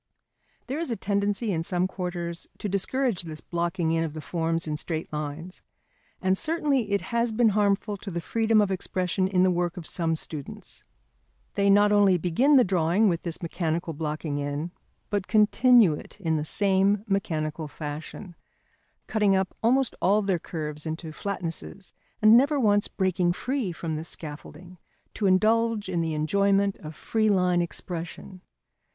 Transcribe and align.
There 0.65 0.79
is 0.79 0.89
a 0.89 0.95
tendency 0.95 1.51
in 1.51 1.61
some 1.61 1.85
quarters 1.87 2.47
to 2.57 2.67
discourage 2.67 3.21
this 3.21 3.39
blocking 3.39 3.91
in 3.91 4.03
of 4.03 4.13
the 4.13 4.19
forms 4.19 4.67
in 4.67 4.75
straight 4.75 5.13
lines, 5.13 5.61
and 6.23 6.35
certainly 6.35 6.91
it 6.93 7.01
has 7.13 7.31
been 7.31 7.49
harmful 7.49 7.97
to 7.97 8.09
the 8.09 8.19
freedom 8.19 8.61
of 8.61 8.71
expression 8.71 9.27
in 9.27 9.43
the 9.43 9.51
work 9.51 9.77
of 9.77 9.85
some 9.85 10.15
students. 10.15 10.83
They 11.53 11.69
not 11.69 11.91
only 11.91 12.17
begin 12.17 12.55
the 12.57 12.63
drawing 12.63 13.09
with 13.09 13.21
this 13.21 13.43
mechanical 13.43 13.93
blocking 13.93 14.39
in, 14.39 14.71
but 15.11 15.27
continue 15.27 15.93
it 15.93 16.19
in 16.19 16.35
the 16.35 16.45
same 16.45 17.03
mechanical 17.07 17.67
fashion, 17.67 18.33
cutting 19.05 19.35
up 19.35 19.55
almost 19.61 19.93
all 20.01 20.23
their 20.23 20.39
curves 20.39 20.87
into 20.87 21.11
flatnesses, 21.11 21.93
and 22.23 22.35
never 22.35 22.59
once 22.59 22.87
breaking 22.87 23.33
free 23.33 23.71
from 23.71 23.95
this 23.97 24.09
scaffolding 24.09 24.79
to 25.13 25.27
indulge 25.27 25.87
in 25.87 26.01
the 26.01 26.15
enjoyment 26.15 26.75
of 26.77 26.95
free 26.95 27.29
line 27.29 27.61
expression. 27.61 28.41